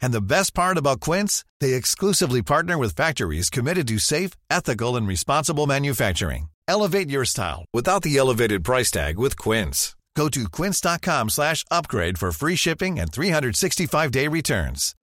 [0.00, 4.96] And the best part about Quince, they exclusively partner with factories committed to safe, ethical,
[4.96, 6.48] and responsible manufacturing.
[6.68, 9.96] Elevate your style without the elevated price tag with Quince.
[10.16, 14.94] Go to quince.com slash upgrade for free shipping and 365-day returns.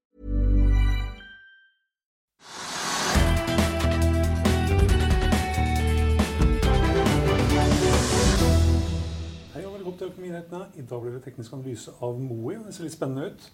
[9.53, 10.65] Hei og velkommen til Økonominyhetene.
[10.75, 12.57] I dag blir det teknisk analyse av Moe.
[12.65, 13.51] Det ser litt spennende ut.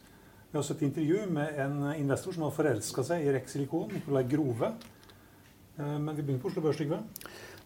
[0.50, 3.92] Vi har også et intervju med en investor som har forelska seg i Rex Silikon,
[3.94, 4.72] Nicolai Grove.
[5.78, 6.98] Eh, Men vi begynner på Oslo Børs, Trygve.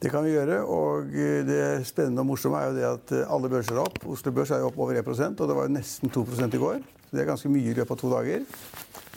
[0.03, 0.57] Det kan vi gjøre.
[0.67, 1.07] og
[1.47, 4.03] Det spennende og morsomme er jo det at alle børser er opp.
[4.05, 6.83] Oslo Børs er jo opp over 1% og det var jo nesten 2 i går.
[7.07, 8.43] Så Det er ganske mye i løpet av to dager.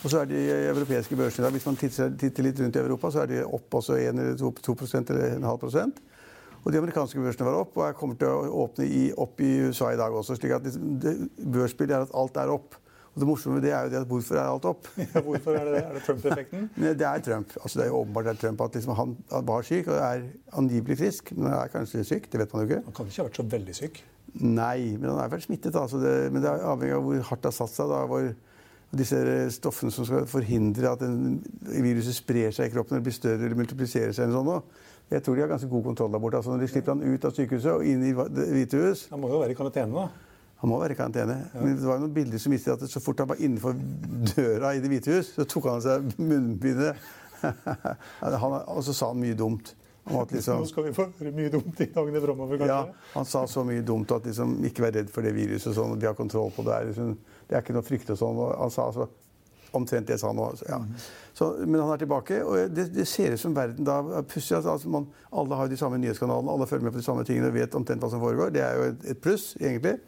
[0.05, 3.27] Og så er de europeiske børsene Hvis man titter, litt rundt i Europa, så er
[3.27, 4.77] de opp også 1 eller 2, 2
[5.11, 5.99] eller en halv prosent.
[6.65, 9.59] Og de amerikanske børsene var opp, og jeg kommer til å åpne i, opp i
[9.67, 10.37] USA i dag også.
[10.37, 12.77] slik at det, det, Børsbildet er at alt er opp.
[13.17, 14.89] Og det morsomme det er jo det at hvorfor er alt opp?
[15.15, 15.85] Ja, hvorfor er det det?
[15.87, 16.67] Er det Trump-effekten?
[17.01, 17.55] Det er Trump.
[17.63, 19.15] Altså, det er jo åpenbart at Trump at liksom han
[19.49, 22.29] var syk og er angivelig frisk, men han er kanskje syk.
[22.33, 22.83] Det vet man jo ikke.
[22.85, 24.03] Han kan ikke ha vært så veldig syk.
[24.37, 25.79] Nei, men han er vel smittet.
[25.81, 27.89] Altså det, men det er avhengig av hvor hardt det har satt seg.
[27.95, 28.29] Da, hvor
[29.01, 29.23] disse
[29.57, 31.41] stoffene som skal forhindre at en,
[31.73, 34.29] viruset sprer seg i kroppen eller blir større eller multipliserer seg.
[34.29, 34.85] eller sånn.
[35.17, 36.37] Jeg tror de har ganske god kontroll der borte.
[36.43, 39.23] Altså, når de slipper han ut av sykehuset og inn i Det hvite hus Han
[39.23, 40.26] må jo være i karantene, da.
[40.63, 41.37] Han må være i karantene.
[41.55, 43.77] Men det var noen bilder som viste at så fort han var innenfor
[44.33, 47.03] døra i Det hvite hus, så tok han av seg munnbindet.
[48.73, 49.75] Og så sa han mye dumt.
[50.07, 52.75] Liksom, Nå skal vi få høre mye dumt i dagene framover, kanskje.
[52.75, 55.75] ja, han sa så mye dumt at liksom, ikke vær redd for det viruset.
[55.75, 56.77] Sånn, vi har kontroll på det.
[56.93, 57.15] Liksom,
[57.49, 58.39] det er ikke noe frykt og sånn.
[58.39, 59.09] Og han sa altså,
[59.75, 60.63] omtrent det sa han òg.
[60.69, 60.79] ja.
[61.67, 64.61] men han er tilbake, og det, det ser ut som verden da pusser.
[64.61, 65.09] Altså, altså, man,
[65.43, 68.07] alle har de samme nyhetskanalene, alle følger med på de samme tingene og vet omtrent
[68.07, 68.55] hva som foregår.
[68.55, 69.99] Det er jo et, et pluss, egentlig.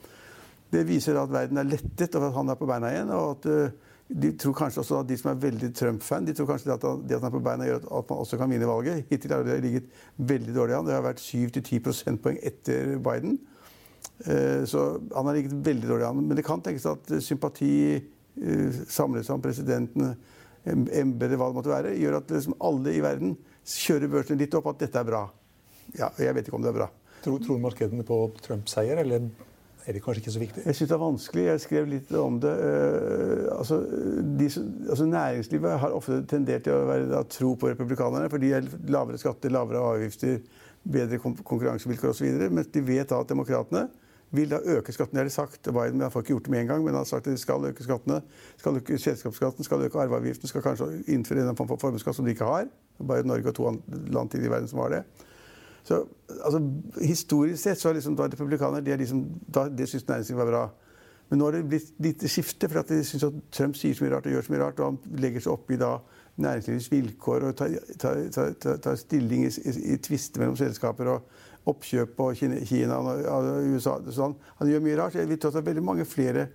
[0.72, 3.10] Det viser at verden er lettet, og at han er på beina igjen.
[3.14, 3.70] og at uh,
[4.08, 7.16] de tror kanskje også at de som er veldig Trump-fan, de tror kanskje at det
[7.18, 9.04] at han er på beina, gjør at, man også kan vinne valget.
[9.10, 10.86] Hittil har det ligget veldig dårlig an.
[10.88, 13.36] Det har vært 7-10 prosentpoeng etter Biden.
[14.24, 16.22] Eh, Så han har ligget veldig dårlig an.
[16.24, 20.14] Men det kan tenkes at eh, sympati eh, samlet seg om presidenten,
[20.64, 23.36] em- embetet, hva det måtte være, gjør at liksom alle i verden
[23.68, 25.26] kjører børsene litt opp at dette er bra.
[26.00, 26.88] Ja, jeg vet ikke om det er bra.
[27.24, 29.28] Tror, tror markedene på Trump-seier, eller
[29.88, 30.62] er det kanskje ikke så viktig?
[30.66, 31.44] Jeg syns det er vanskelig.
[31.46, 32.50] Jeg skrev litt om det.
[32.52, 33.78] Eh, altså,
[34.40, 34.48] de,
[34.88, 38.68] altså, næringslivet har ofte tendert til å være, da, tro på republikanerne, for de er
[38.92, 40.42] lavere skatter, lavere avgifter,
[40.84, 42.28] bedre kon konkurransevilkår osv.
[42.52, 43.86] Mens de vet da at demokratene
[44.36, 45.22] vil da øke skattene.
[45.22, 45.62] Det har de sagt.
[45.64, 47.40] Biden men han ikke gjort det med en gang, men han har sagt at de
[47.40, 48.20] skal øke skattene.
[48.60, 52.36] Skal øke selskapsskatten, skal øke arveavgiften, skal kanskje innføre en form for formuesskatt som de
[52.36, 52.68] ikke har.
[53.08, 53.72] Bare Norge og to
[54.12, 55.02] land i verden som har det.
[55.86, 56.02] Så
[56.44, 56.60] altså,
[57.00, 60.62] Historisk sett så er liksom da republikanere er liksom, da, det syns næringslivet var bra.
[61.28, 64.14] Men nå har det blitt lite skifte, for de syns at Trump sier så mye
[64.14, 64.80] rart og gjør så mye rart.
[64.80, 65.90] Og han legger seg opp i da
[66.38, 71.68] næringslivets vilkår og tar, tar, tar, tar, stilling i, i, i tvister mellom selskaper og
[71.68, 73.98] oppkjøp på Kina, Kina og, og USA.
[74.14, 74.38] Sånn.
[74.62, 75.18] Han gjør mye rart.
[75.20, 76.48] Jeg vil tro at det er veldig mange flere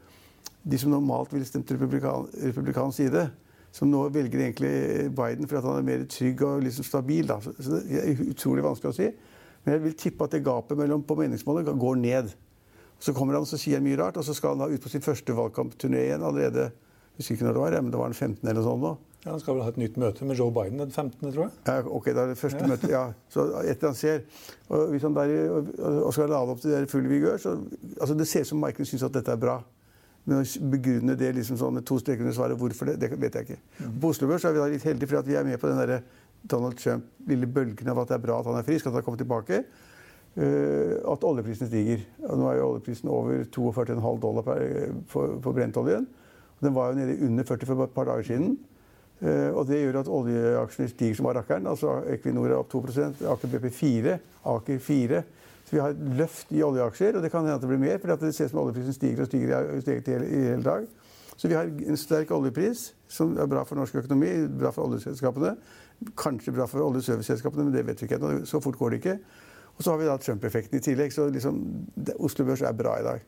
[0.63, 3.27] de som normalt ville stemt republikan, republikansk side,
[3.73, 4.73] som nå velger egentlig
[5.17, 7.27] Biden fordi han er mer trygg og liksom stabil.
[7.29, 7.39] Da.
[7.41, 9.09] Så det er utrolig vanskelig å si.
[9.63, 12.33] Men jeg vil tippe at det gapet mellom på meningsmålet går ned.
[13.01, 15.03] Så kommer han og sier mye rart, og så skal han da ut på sin
[15.03, 16.69] første valgkampturné igjen allerede
[17.13, 18.47] jeg husker ikke når det var, ja, men det var den 15.
[18.49, 18.91] eller sånn nå.
[19.23, 21.51] Ja, han skal vel ha et nytt møte med Joe Biden den 15., tror jeg.
[21.67, 23.03] Ja, ok, det er det første møtet, ja.
[23.29, 24.23] Så etter han ser,
[24.73, 27.53] og hvis han der, og, skal lade opp til det fulle vigør, så
[27.99, 29.59] altså det ser ut som Michael syns at dette er bra.
[30.23, 33.35] Men å begrunne det liksom sånn med to streker under svaret hvorfor det, det vet
[33.35, 33.89] jeg ikke.
[33.99, 36.05] På Oslo Børs er vi da litt heldige for vi er med på den der
[36.51, 39.05] Donald Trump-lille bølgen av at det er bra at han er frisk, at han har
[39.07, 39.63] kommet tilbake.
[40.33, 42.01] Uh, at oljeprisen stiger.
[42.25, 44.63] Og nå er jo oljeprisen over 42,5 dollar per,
[45.11, 46.07] på, for brentoljen.
[46.63, 48.55] Den var jo nede under 40 for et par dager siden.
[49.21, 51.69] Uh, og det gjør at oljeaksjene stiger som var rakkeren.
[51.69, 54.17] Altså Equinor er opp 2% Aker BP 4
[54.51, 57.69] Aker 4 Så vi har et løft i oljeaksjer, og det kan hende at det
[57.71, 57.97] blir mer.
[58.01, 60.85] For det ser ut som oljeprisen stiger og stiger i hele, dag.
[61.33, 65.55] Så vi har en sterk oljepris, som er bra for norsk økonomi, bra for oljeselskapene.
[66.19, 68.45] Kanskje bra for oljeserviceselskapene, men det vet vi ikke ennå.
[68.49, 69.17] Så fort går det ikke.
[69.73, 71.13] Og så har vi da Trump-effekten i tillegg.
[71.15, 71.59] Så liksom,
[72.21, 73.25] Oslo Børs er bra i dag.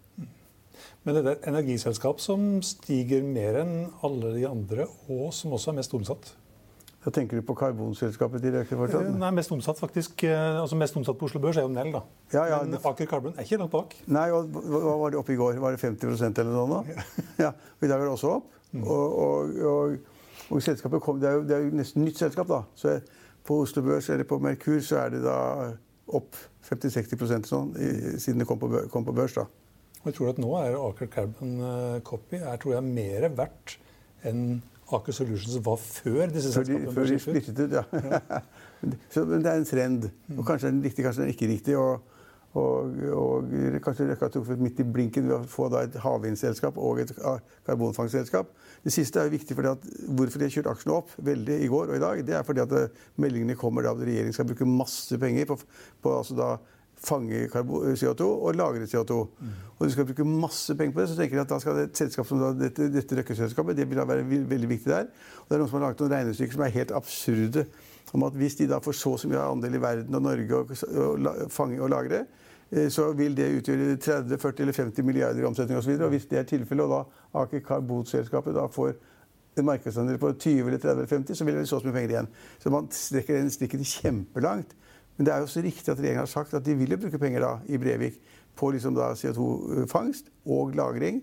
[1.06, 3.76] Men det er et energiselskap som stiger mer enn
[4.06, 6.36] alle de andre, og som også er mest omsatt.
[7.06, 9.12] Da tenker du på karbonselskapet direkte fortsatt?
[9.14, 10.24] Nei, mest omsatt faktisk.
[10.26, 12.02] eh, Altså mest omsatt på Oslo Børs er jo Nell, da.
[12.34, 13.94] Ja, ja, Men Aker Carbon er ikke langt bak.
[14.10, 15.60] Nei, og hva var det oppe i går?
[15.62, 16.80] Var det 50% eller noe nå?
[17.38, 18.50] Ja, og I dag er det også opp.
[18.76, 19.98] Og, og, og,
[20.50, 22.64] og selskapet kom, det, er jo, det er jo nesten nytt selskap, da.
[22.76, 22.98] Så
[23.46, 25.38] på Oslo Børs eller på Merkur så er det da
[26.18, 26.34] opp
[26.66, 29.38] 50-60 sånn, i, siden det kom på, bør- kom på børs.
[29.38, 29.46] da.
[30.02, 33.78] Og jeg tror at nå er Aker Carbon eh, Copy er, tror jeg, mer verdt
[34.26, 34.42] enn
[34.94, 37.86] Aker Solutions var før disse Før de, selskapene før de splittet ut, ja.
[39.14, 40.10] så, men det er en trend.
[40.38, 41.78] Og kanskje er den riktig, kanskje den er ikke riktig.
[41.80, 42.12] Og,
[42.56, 47.16] og, og kanskje har truffet midt i blinken ved å få et havvindselskap og et
[47.18, 48.54] ka- karbonfangstselskap.
[48.86, 51.90] Det siste er viktig fordi at hvorfor de har kjørt aksjene opp veldig i går
[51.90, 54.70] og i dag, det er fordi at eh, meldingene kommer da at regjeringen skal bruke
[54.70, 55.58] masse penger på,
[56.06, 56.54] på altså da
[57.06, 59.18] fange CO2 og lagre CO2.
[59.76, 61.90] Og de skal bruke masse penger på det, så tenker jeg at da skal det
[61.90, 65.10] et selskap som da, dette, dette Røkke-selskapet det vil da være veldig viktig der.
[65.42, 67.66] Og det er noen som har laget noen regnestykker som er helt absurde.
[68.16, 70.62] Om at hvis de da får så og så mye andel i verden og Norge
[70.62, 72.22] og, og la, fange og lagre,
[72.72, 75.98] eh, så vil det utgjøre 30, 40 eller 50 milliarder i omsetning osv.
[75.98, 78.96] Og hvis det er tilfellet, og da Aker Karbotselskapet da får
[79.60, 82.16] en markedsandel på 20 eller 30 eller 50, så vil det så så mye penger
[82.16, 82.34] igjen.
[82.64, 84.76] Så man strekker den strikken kjempelangt.
[85.16, 87.44] Men det er jo så riktig at regjeringen har sagt at de vil bruke penger
[87.46, 88.20] da i Brevik
[88.56, 91.22] på liksom CO2-fangst og lagring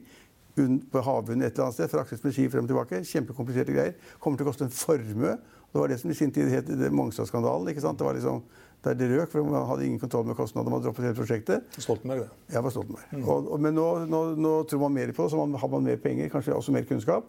[0.57, 1.91] på havbunnen et eller annet sted.
[1.93, 3.05] Fraktes med ski frem og tilbake.
[3.09, 3.95] Kjempekompliserte greier.
[4.21, 5.37] Kommer til å koste en formue.
[5.73, 7.71] Det var det som i sin tid het Mongstad-skandalen.
[7.73, 7.99] ikke sant?
[7.99, 8.43] Det var liksom
[8.83, 10.71] der det røk, for Man hadde ingen kontroll med kostnadene.
[10.75, 11.63] Man droppet hele prosjektet.
[11.79, 12.55] Stoltenberg, det.
[12.55, 13.29] Jeg var Stoltenberg.
[13.29, 15.87] Og, og, men nå, nå, nå tror man mer på det, så man, har man
[15.87, 17.29] mer penger, kanskje også mer kunnskap.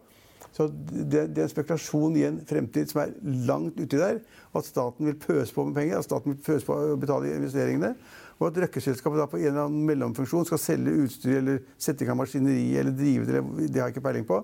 [0.53, 3.13] Så det, det er en spekulasjon i en fremtid som er
[3.47, 4.19] langt uti der.
[4.53, 7.93] At staten vil pøse på med penger, at staten vil pøse på å betale investeringene.
[8.39, 12.09] Og at Røkke-selskapet da på en eller annen mellomfunksjon skal selge utstyr eller sette i
[12.09, 14.41] gang maskineri eller drive det, det har jeg ikke peiling på.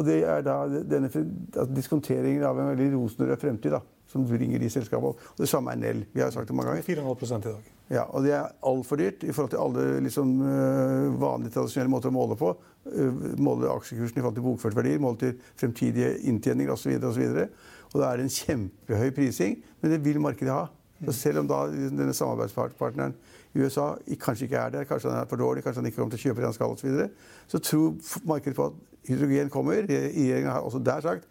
[0.00, 4.62] Og det er da denne altså diskonteringen av en veldig rosenrød fremtid da, som bringer
[4.62, 5.26] de selskapene opp.
[5.34, 6.00] Og det samme er Nell.
[6.14, 6.86] Vi har sagt det mange ganger.
[6.88, 7.68] 4,5 i dag.
[7.90, 12.12] Ja, og det er altfor dyrt i forhold til alle liksom, øh, vanlige, tradisjonelle måter
[12.12, 12.54] å måle på.
[12.86, 16.94] Øh, Måle aksjekursen i forhold til bokført verdier, måle til fremtidige inntjeninger osv.
[16.96, 17.48] Og, så videre.
[17.92, 20.68] og da er det en kjempehøy prising, men det vil markedet ha.
[21.04, 23.14] Så selv om da denne samarbeidspartneren
[23.54, 26.14] i USA kanskje ikke er der, kanskje han er for dårlig, kanskje han ikke kommer
[26.14, 27.08] til å kjøpe det han skal, osv., så, videre,
[27.48, 29.84] så tror markedet på at hydrogen kommer.
[29.88, 31.28] Regjeringen har også der sagt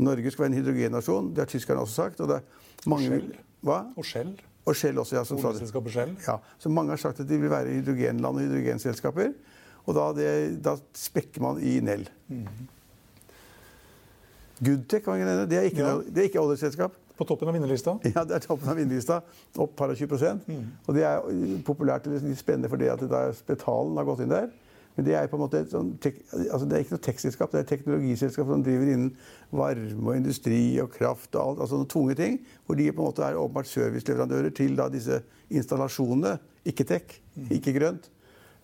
[0.00, 1.30] Norge skal være en hydrogennasjon.
[1.34, 2.20] Det har tyskerne også sagt.
[2.20, 3.08] og det er mange...
[3.08, 3.32] Shell.
[3.66, 3.80] Hva?
[3.96, 4.30] Og Shell.
[4.70, 5.24] Og Shell også, ja.
[5.24, 5.40] Som.
[5.44, 6.12] Oljeselskapet Shell.
[6.26, 9.32] Ja, så mange har sagt at de vil være hydrogenland og hydrogenselskaper.
[9.88, 10.28] Og da, det,
[10.64, 12.06] da spekker man i Nell.
[14.60, 15.46] Goodtech, kan man nevne.
[15.50, 15.94] Det er ikke, Ja.
[15.98, 16.96] det er ikke oljeselskap.
[17.16, 17.98] På toppen av vinnerlista.
[18.14, 19.20] Ja, Det er toppen av vinnerlista.
[19.60, 20.40] Opp par og 20%
[20.86, 21.20] Og det er
[21.66, 23.00] populært eller litt spennende fordi at
[23.36, 24.48] Spetalen har gått inn der.
[25.00, 27.56] Men det er på en måte et sånn altså det er ikke noe tekstselskap, det
[27.56, 29.14] er et teknologiselskap som driver innen
[29.48, 32.36] varme og industri og kraft og alt, altså noen tunge ting.
[32.66, 36.34] Hvor de på en måte er åpenbart serviceleverandører til da disse installasjonene.
[36.68, 37.16] Ikke tech,
[37.48, 38.10] ikke grønt.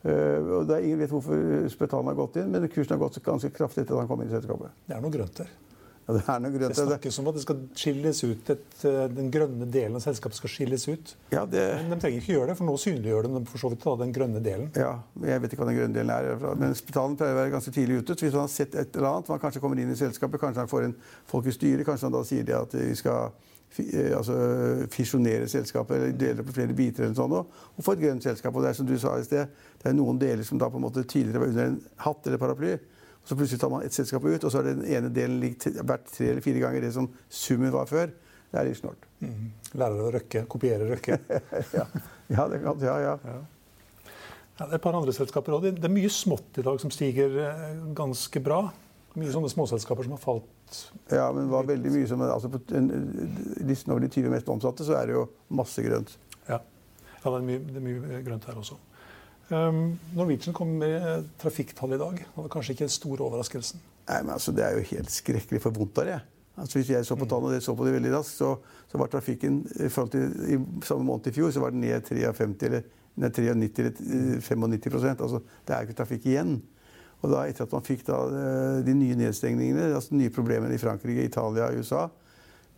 [0.05, 3.17] Uh, og det er Ingen vet hvorfor Spetalen har gått inn, men kursen har gått
[3.25, 4.77] ganske kraftig etter at han kom inn i selskapet.
[4.85, 5.49] Det er noe grønt der.
[6.07, 8.67] Ja, det er noen grunn til Det snakkes om at det skal skilles ut et,
[8.87, 11.15] eh, den grønne delen av selskapet skal skilles ut.
[11.35, 13.83] Ja, det, Men de trenger ikke gjøre det, for nå synliggjør de for så vidt
[13.83, 14.71] da, den grønne delen.
[14.79, 14.93] Ja,
[15.27, 16.55] Jeg vet ikke hva den grønne delen er.
[16.63, 18.15] Men Spitalen pleier å være ganske tidlig ute.
[18.15, 20.63] Så hvis man har sett et eller annet, man kanskje kommer inn i selskapet, kanskje
[20.63, 23.33] man får en folk i styret, kanskje man da sier de at vi skal
[23.83, 24.41] eh, altså,
[24.95, 28.55] fisjonere selskapet eller dele på flere biter eller sånn, og få et grønt selskap.
[28.55, 29.51] Og det er som du sa i sted,
[29.83, 32.47] det er noen deler som da på en måte tidligere var under en hatt eller
[32.47, 32.79] paraply.
[33.27, 35.43] Så plutselig tar man et selskap ut, og så har den ene delen
[35.87, 38.13] vært tre eller fire ganger det som summen var før.
[38.53, 39.07] Det er litt snålt.
[39.19, 39.49] Mm.
[39.83, 41.19] Lærer å røkke, kopiere røkke.
[41.79, 41.87] ja.
[42.31, 43.17] ja, det kan, ja, ja.
[44.57, 45.75] Ja, det er et par andre selskaper også.
[45.77, 48.63] Det er mye smått i dag som stiger eh, ganske bra.
[49.17, 50.79] Mye sånne småselskaper som har falt.
[51.11, 52.89] Ja, men det var veldig mye som altså På en-
[53.69, 56.15] listen over de 20 mest omsatte, så er det jo masse grønt.
[56.49, 58.79] Ja, ja det, er mye, det er mye grønt her også.
[59.51, 62.19] Um, Norwegian kom med eh, trafikktall i dag.
[62.19, 63.83] Det var kanskje ikke den store overraskelsen.
[64.09, 66.21] Nei, men altså, Det er jo helt skrekkelig for vondt der, jeg.
[66.57, 68.55] Altså, hvis jeg så på tallene og dere så på det veldig raskt, så,
[68.91, 72.01] så var trafikken i forhold til i samme måned i fjor så var den ned
[72.09, 72.87] 53 eller
[73.17, 76.57] ned 93 eller eh, 95 Altså, Det er ikke trafikk igjen.
[77.23, 80.81] Og da etter at man fikk da eh, de nye nedstengningene, altså nye problemene i
[80.81, 82.09] Frankrike, Italia, USA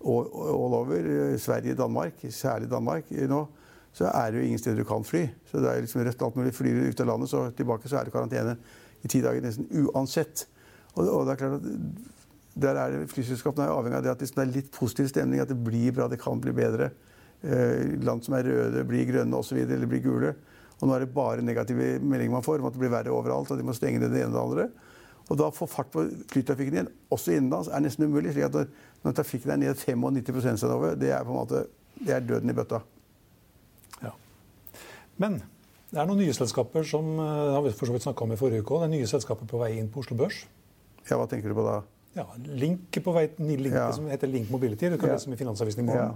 [0.05, 0.97] all over,
[1.33, 3.47] eh, Sverige, Danmark, særlig Danmark eh, nå,
[3.97, 5.25] så er det jo ingen steder du kan fly.
[5.51, 6.55] Så det er liksom rødt alt mulig.
[6.55, 8.57] Flyr du ut av landet, så tilbake så er det karantene
[9.03, 10.47] i ti dager nesten uansett.
[10.95, 11.69] Og, og det er klart at
[12.59, 15.49] der er det- Flyselskapene er avhengig av det at det er litt positiv stemning, at
[15.49, 16.91] det blir bra, det kan bli bedre.
[17.43, 20.35] Eh, land som er røde, blir grønne osv., eller blir gule.
[20.81, 23.51] Og nå er det bare negative meldinger man får om at det blir verre overalt.
[23.51, 24.69] og de må stenge det, det ene og det andre.
[25.29, 28.33] Og da få fart på flytrafikken igjen, også innenlands, er nesten umulig.
[28.33, 28.69] slik at når,
[29.05, 31.67] når trafikken er ned 95% over, det er på en måte
[31.99, 32.81] det er døden i bøtta.
[35.23, 35.39] Men
[35.89, 38.65] det er noen nye selskaper som uh, har vi for så vidt om i forrige
[38.65, 38.81] uke.
[38.83, 40.43] Det er nye selskaper på vei inn på Oslo Børs.
[41.09, 41.79] Ja, Hva tenker du på da?
[42.19, 42.27] Ja,
[42.61, 43.91] Link på vei, Link, Ja.
[43.93, 44.89] som heter Link Mobility.
[44.89, 45.15] Det kan Ja.
[45.15, 46.13] lese om i Finansavisen i morgen.
[46.13, 46.15] Ja.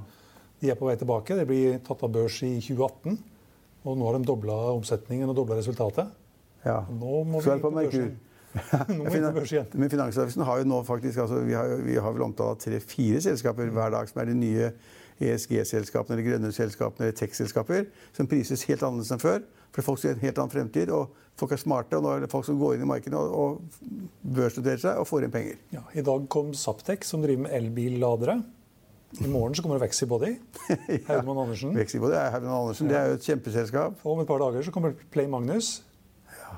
[0.60, 1.34] De er på vei tilbake.
[1.34, 3.18] Det blir tatt av børs i 2018.
[3.84, 6.08] Og nå har de dobla omsetningen og dobla resultatet.
[6.64, 6.84] Ja.
[7.00, 8.18] Nå må vi inn på igjen.
[9.74, 13.70] Men Finansavisen har jo nå faktisk altså, Vi har, vi har vel omtalt tre-fire selskaper
[13.72, 14.72] hver dag som er de nye
[15.20, 19.42] ESG-selskapene eller grønne selskapene eller tech-selskaper som prises helt annerledes enn før.
[19.72, 21.96] For folk ser en helt annen fremtid, og folk er smarte.
[21.96, 25.08] Og nå er det folk som går inn i markedet og, og børsnoterer seg og
[25.08, 25.62] får inn penger.
[25.72, 28.42] Ja, I dag kom Saptek, som driver med elbilladere.
[29.20, 30.34] I morgen så kommer det Vexi Body.
[31.12, 31.74] Andersen.
[31.76, 32.88] Vexibody er Haugen Andersen.
[32.88, 33.98] Det er jo et kjempeselskap.
[34.04, 35.82] Og om et par dager så kommer Play Magnus.
[36.32, 36.56] Ja.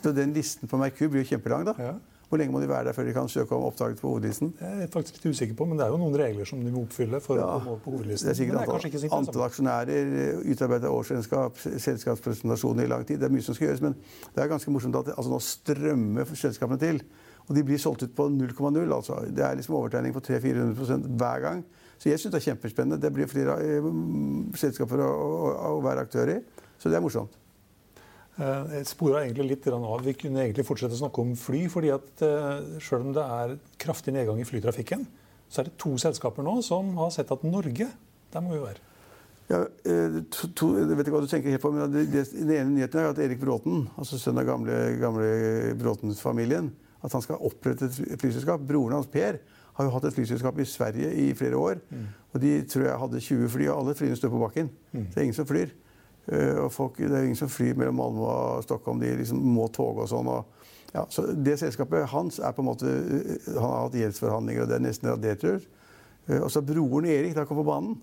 [0.00, 1.66] Så den listen på Merkur blir jo kjempelang.
[1.68, 1.74] da.
[1.76, 1.92] Ja.
[2.30, 4.52] Hvor lenge må de være der før de kan søke om opptaket på hovedlisten?
[4.60, 6.84] Jeg er faktisk litt usikker på, men det er jo noen regler som de må
[6.86, 8.28] oppfylle for Ja, å komme på hovedlisten.
[8.28, 10.12] Det er sikkert antall, det er antall, aksjonærer,
[10.52, 13.18] utarbeidet årsregnskap, selskapspresentasjoner i lang tid.
[13.18, 13.98] Det er mye som skal gjøres, men
[14.36, 17.02] det er ganske morsomt at altså nå strømmer selskapene til.
[17.50, 18.78] Og de blir solgt ut på 0,0.
[18.94, 19.18] altså.
[19.26, 21.66] Det er liksom overtegning på 300-400% hver gang.
[21.98, 23.02] Så jeg syns det er kjempespennende.
[23.02, 23.92] Det blir flere eh,
[24.54, 26.40] selskaper å, å, å være aktør i.
[26.78, 27.34] Så det er morsomt.
[28.38, 30.04] Eh, Jeg spora egentlig litt av.
[30.04, 31.64] Vi kunne egentlig fortsette å snakke om fly.
[31.68, 35.06] fordi at eh, Selv om det er kraftig nedgang i flytrafikken,
[35.50, 37.88] så er det to selskaper nå som har sett at Norge,
[38.30, 38.86] der må vi være.
[39.50, 42.28] Ja, eh, to, to, jeg vet ikke hva du tenker helt på, men det, det,
[42.30, 46.70] Den ene nyheten er at Erik Bråten, altså sønn av gamle, gamle Bråten-familien,
[47.02, 48.62] at han skal opprette et flyselskap.
[48.62, 51.80] Broren hans Per har jo hatt et flyselskap i Sverige i flere år.
[52.30, 54.68] Og de tror jeg hadde 20 fly, og alle flyene står på bakken.
[54.92, 55.72] Så det er ingen som flyr.
[56.30, 59.00] Eh, og folk, det er ingen som flyr mellom Malmö og Stockholm.
[59.02, 60.28] De liksom må toge og sånn.
[60.30, 64.62] Og, ja, så det selskapet hans er på en måte eh, Han har hatt gjeldsforhandlinger,
[64.64, 65.60] og det er nesten radetur.
[66.28, 67.98] Eh, Og så har broren Erik da kommet på banen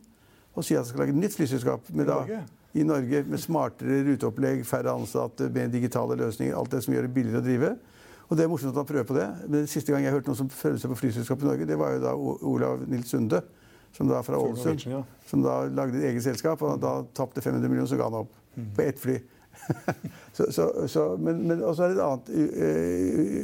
[0.58, 2.38] og sier at han skal lage et nytt flyselskap med I da, Norge?
[2.74, 6.56] i Norge med smartere ruteopplegg, færre ansatte, med digitale løsninger.
[6.58, 7.70] Alt det som gjør det billigere å drive.
[8.28, 9.28] Og det er morsomt at han prøver på det.
[9.54, 11.94] Men Siste gang jeg hørte noen som følte seg på flyselskap i Norge, det var
[11.94, 12.16] jo da
[12.50, 13.44] Olav Nils Sunde,
[13.96, 15.04] som da fra Ålesund, ja.
[15.30, 16.62] som da lagde et eget selskap.
[16.62, 18.34] Og da tapte 500 millioner, så ga han opp.
[18.76, 19.18] På ett fly.
[20.38, 22.30] så, så, så, men, men også er det et annet,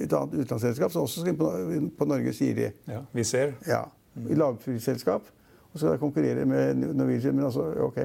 [0.06, 1.50] et annet utenlandsselskap som også skal inn på,
[1.98, 2.70] på Norge, sier de.
[2.90, 3.56] Ja, vi ser.
[3.68, 4.28] Ja, Mm.
[4.38, 5.24] lavprisselskap.
[5.72, 7.96] Og så skal de konkurrere med Norwegian, men altså, OK.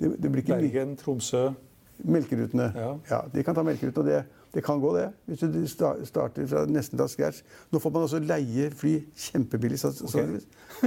[0.00, 0.54] Det, det blir ikke.
[0.56, 1.50] Bergen, Tromsø.
[1.98, 2.70] Melkerutene.
[3.10, 3.18] Ja.
[3.34, 4.00] de kan ta melkerutene.
[4.00, 4.22] og det,
[4.54, 5.08] det kan gå, det.
[5.26, 5.66] Hvis du
[6.06, 7.42] starter fra nesten fra scratch.
[7.72, 9.80] Nå får man også leie fly kjempebillig.
[9.82, 10.26] Så, så,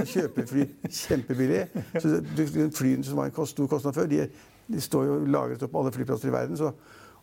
[0.04, 1.66] Kjøpe fly kjempebillig.
[2.00, 2.14] Så
[2.78, 4.24] Flyene som var en kost, stor kostnad før, de,
[4.68, 6.56] de står jo lagret opp på alle flyplasser i verden.
[6.56, 6.72] Så,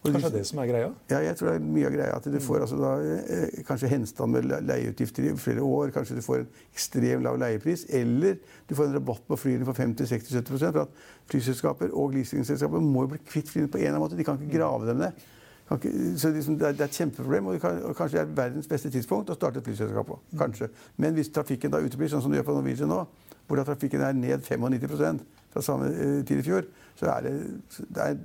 [0.06, 0.90] Kanskje det er det som er greia?
[1.10, 2.16] ja, jeg tror det er mye av greia.
[2.20, 2.92] At du får altså da,
[3.36, 5.90] eh, kanskje henstand med leieutgifter i flere år.
[5.96, 7.88] Kanskje du får en ekstremt lav leiepris.
[7.90, 8.38] Eller
[8.70, 11.00] du får en rabatt på flyene på 50-60-70 For at
[11.32, 14.20] flyselskaper og leasingselskaper må bli kvitt flyene på en eller annen måte.
[14.20, 15.26] De kan ikke grave dem ned.
[15.72, 18.92] Ikke, så liksom, det, er, et kjempeproblem, og, kan, og kanskje det er verdens beste
[18.94, 20.20] tidspunkt å starte et flyselskap på.
[20.38, 20.70] Kanskje.
[21.02, 23.00] Men hvis trafikken da uteblir, sånn som det gjør på Norwegian nå,
[23.48, 26.70] hvor da trafikken er ned 95 fra samme eh, tid i fjor,
[27.00, 27.34] så er det,
[27.80, 28.18] det, er,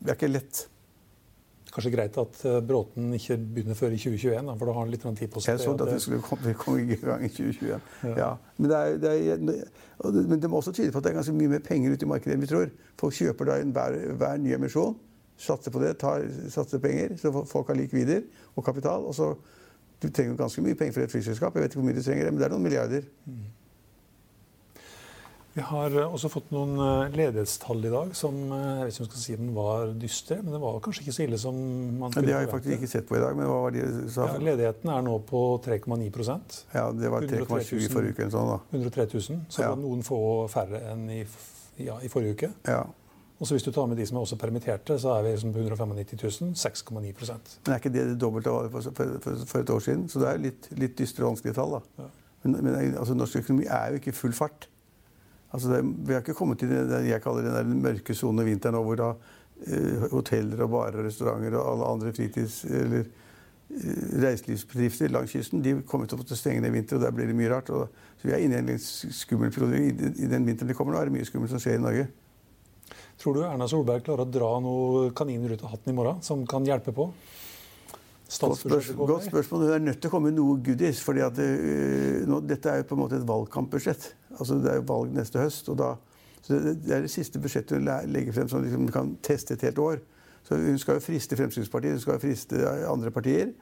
[0.00, 0.64] det er ikke lett.
[1.70, 4.94] Kanskje greit at eh, Bråten ikke begynner før i 2021, da, for da har han
[4.94, 5.54] litt tid på seg.
[5.54, 8.16] Jeg så at det skulle komme, komme i gang i 2021.
[8.18, 8.32] Ja.
[8.56, 9.44] Men, det er, det er,
[10.18, 12.10] men det må også tyde på at det er ganske mye mer penger ute i
[12.10, 12.74] markedet enn vi tror.
[12.98, 14.98] Folk kjøper da hver, hver ny emisjon,
[15.40, 19.08] satser på det, tar, satser penger, så folk har likvider og kapital.
[19.08, 19.34] og så
[20.00, 21.54] Du trenger ganske mye penger for et flyselskap.
[21.54, 23.08] Jeg vet ikke hvor mye du trenger, men det er noen milliarder.
[25.52, 29.02] Vi har eh, også fått noen eh, ledighetstall i dag som eh, jeg vet ikke
[29.02, 31.58] om jeg skal si den var dystre, men det var kanskje ikke så ille som
[31.98, 33.34] man Men det har jeg faktisk ikke sett på i dag.
[33.36, 34.28] Men hva var det du sa?
[34.30, 38.52] Ja, ledigheten er nå på 3,9% Ja, det var 3,20 i forrige uke eller sånn
[38.52, 38.60] da.
[38.70, 39.42] 103 000.
[39.50, 40.20] Så det var noen få
[40.52, 41.20] færre enn i,
[41.82, 42.52] ja, i forrige uke.
[42.70, 42.84] Ja.
[43.40, 45.54] Og så hvis du tar med de som er også permitterte, så er vi liksom
[45.54, 46.50] på 195 000.
[46.60, 46.90] 6,9
[47.64, 50.08] Men er ikke det det dobbelte av for, for, for, et år siden?
[50.12, 51.78] Så det er litt, litt dystre og vanskelige tall.
[51.78, 51.80] da.
[52.02, 52.08] Ja.
[52.42, 54.68] Men, men altså, norsk økonomi er jo ikke i full fart.
[55.52, 58.50] Altså, det, vi har ikke kommet til det, jeg kaller den der mørke sonen i
[58.50, 59.08] vinteren, nå, hvor da
[59.66, 65.64] eh, hoteller og barer og restauranter og alle andre fritids- eller eh, reiselivsbedrifter langs kysten
[65.64, 67.72] de kommer til å måtte stenge ned i vinter, og der blir det mye rart.
[67.72, 67.88] Og,
[68.20, 69.80] så vi er inne i en litt skummel periode.
[69.80, 72.10] I, I den vinteren det kommer nå, er det mye skummelt som skjer i Norge.
[73.20, 76.46] Tror du Erna Solberg klarer å dra noen kaniner ut av hatten i morgen som
[76.48, 77.10] kan hjelpe på?
[77.10, 79.64] Godt, Statsbudsjettet godt spørsmål.
[79.66, 81.02] Det er nødt til å komme noe goodies.
[81.04, 84.06] fordi at øh, nå, Dette er jo på en måte et valgkampbudsjett.
[84.38, 85.68] Altså, det er jo valg neste høst.
[85.68, 85.96] og da
[86.46, 89.78] det, det er det siste budsjettet hun legger frem som liksom kan teste et helt
[89.78, 90.00] år.
[90.46, 93.52] Så hun skal jo friste Fremskrittspartiet, hun skal jo friste andre partier.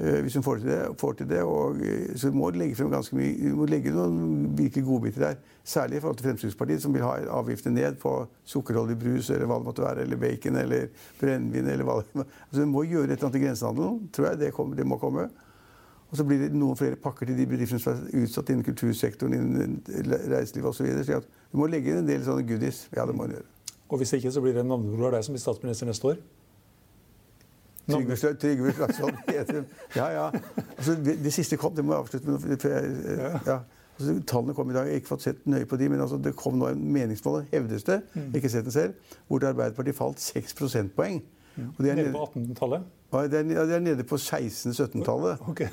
[0.00, 0.78] Uh, hvis hun får til det.
[0.98, 3.92] Får til det og, uh, så hun må legge frem ganske mye, hun må legge
[3.92, 5.36] noen virkelig godbiter der.
[5.64, 9.60] Særlig i forhold til Fremskrittspartiet, som vil ha avgiftene ned på sukkerholdig brus eller hva
[9.60, 10.88] det måtte være, eller bacon eller
[11.20, 11.68] brennevin.
[11.68, 14.08] eller altså Hun må gjøre et eller annet i grensehandelen.
[14.12, 15.28] tror jeg det, kommer, det må komme.
[16.12, 19.32] Og så blir det noen flere pakker til de bedriftene som er utsatt innen kultursektoren,
[19.32, 19.78] innen
[20.28, 20.82] reiseliv osv.
[20.82, 21.04] Så, videre.
[21.04, 22.84] så du må legge inn en del sånne goodies.
[22.92, 23.48] Ja, det må hun gjøre.
[23.88, 26.20] Og hvis ikke, så blir det en navnebror av deg som blir statsminister neste år?
[27.90, 29.14] Trygve, Slagsvold
[29.96, 30.30] Ja, ja.
[30.78, 32.64] Altså, det, det, siste kom, det må jeg avslutte med.
[32.64, 33.58] Jeg, ja.
[33.98, 36.18] Altså, tallene kom i dag, jeg har ikke fått sett nøye på de, men altså,
[36.22, 38.32] det kom nå en meningsmål, hevdes det, mm.
[38.38, 41.22] ikke sett den selv, hvor Arbeiderpartiet falt 6 prosentpoeng.
[41.56, 42.84] Og det er nede på 18-tallet?
[43.12, 45.42] Ja, det er, nede på 16-17-tallet.
[45.48, 45.68] Okay.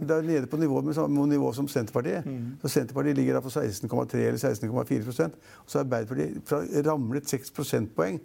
[0.00, 2.26] det er nede på nivå med samme nivå som Senterpartiet.
[2.26, 2.56] Mm.
[2.62, 8.20] Så Senterpartiet ligger da på 16,3 eller 16,4 Og så er Arbeiderpartiet ramlet 6 prosentpoeng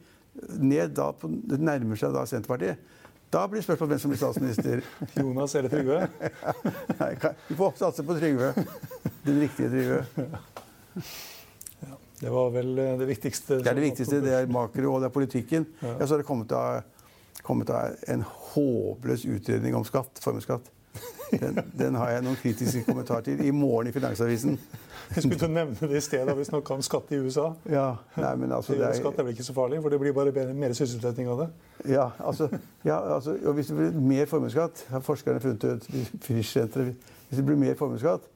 [0.59, 2.79] ned da på, Det nærmer seg da Senterpartiet.
[3.33, 4.81] Da blir spørsmålet hvem som blir statsminister.
[5.19, 6.07] Jonas eller Trygve?
[7.01, 7.11] Nei,
[7.47, 8.53] vi får satse på Trygve.
[9.25, 10.03] Den riktige Trygve.
[11.83, 13.57] Ja, det var vel eh, det viktigste?
[13.63, 14.21] Det er det viktigste.
[14.21, 15.65] Det er makro, og det er politikken.
[15.81, 15.95] Ja.
[15.97, 16.83] Ja, så har det kommet av
[17.43, 18.21] kommet av en
[18.53, 20.69] håpløs utredning om skatt, formuesskatt.
[21.41, 24.57] Den, den, har jeg noen kritiske kommentarer til i morgen i Finansavisen.
[25.13, 27.47] Jeg skulle til å nevne det i sted da vi snakka om skatt i USA.
[27.69, 27.87] Ja,
[28.17, 30.33] nei, men altså, det er, skatt er vel ikke så farlig, for det blir bare
[30.35, 31.49] mer, mer sysselsetting av det?
[31.93, 32.49] Ja, altså,
[32.85, 35.89] ja, altså og hvis det blir mer formuesskatt, har forskerne funnet ut
[36.29, 38.29] Hvis det blir mer formuesskatt,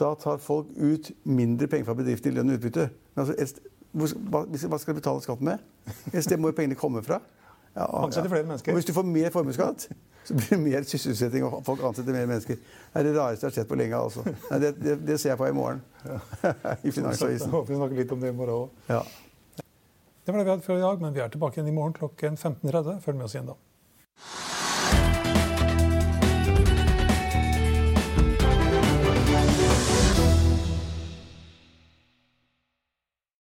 [0.00, 2.88] da tar folk ut mindre penger fra bedriften i lønn og utbytte.
[3.14, 5.60] Men altså, et, hva, hva skal de betale skatt med?
[6.12, 7.20] Et sted må jo pengene komme fra.
[7.74, 8.22] Ja, ja.
[8.28, 8.72] flere mennesker.
[8.72, 9.88] Og hvis du får mer formuesskatt,
[10.24, 12.58] så blir det mer sysselsetting, og folk ansetter mer mennesker.
[12.58, 13.96] Det er det rareste jeg har sett på lenge.
[13.96, 14.24] altså.
[14.50, 15.82] Det, det, det, ser jeg på i morgen.
[16.86, 17.46] I Finansavisen.
[17.46, 18.86] Jeg håper vi snakker litt om det i morgen òg.
[18.90, 19.02] Ja.
[20.24, 21.96] Det var det vi hadde for i dag, men vi er tilbake igjen i morgen
[21.96, 23.00] klokken 15.30.
[23.06, 23.56] Følg med oss igjen da.